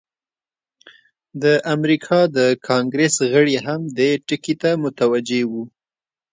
د 1.43 1.43
امریکا 1.75 2.19
د 2.37 2.39
کانګریس 2.67 3.15
غړي 3.31 3.55
هم 3.65 3.81
دې 3.97 4.11
ټکي 4.27 4.55
ته 4.61 4.69
متوجه 4.83 5.41
وو. 5.51 5.63